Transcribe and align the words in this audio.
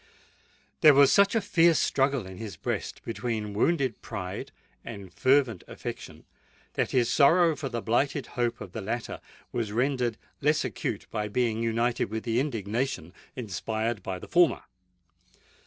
There 0.79 0.95
was 0.95 1.11
such 1.11 1.35
a 1.35 1.41
fierce 1.41 1.77
struggle 1.77 2.25
in 2.25 2.37
his 2.39 2.55
breast 2.57 3.03
between 3.03 3.53
wounded 3.53 4.01
pride 4.01 4.51
and 4.83 5.13
fervent 5.13 5.63
affection, 5.67 6.25
that 6.73 6.89
his 6.89 7.07
sorrow 7.07 7.55
for 7.55 7.69
the 7.69 7.83
blighted 7.83 8.25
hope 8.33 8.61
of 8.61 8.71
the 8.71 8.81
latter 8.81 9.21
was 9.51 9.71
rendered 9.71 10.17
less 10.41 10.65
acute 10.65 11.05
by 11.11 11.27
being 11.27 11.61
united 11.61 12.05
with 12.05 12.23
the 12.23 12.39
indignation 12.39 13.13
inspired 13.35 14.01
by 14.01 14.17
the 14.17 14.27
former. 14.27 14.63